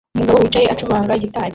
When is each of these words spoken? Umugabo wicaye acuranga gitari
Umugabo 0.15 0.37
wicaye 0.43 0.67
acuranga 0.73 1.21
gitari 1.23 1.49